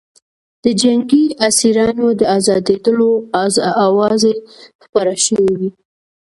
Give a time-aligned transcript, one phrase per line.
[0.63, 3.11] د جنګي اسیرانو د ازادېدلو
[3.97, 4.33] اوازې
[4.83, 5.69] خپرې شوې وې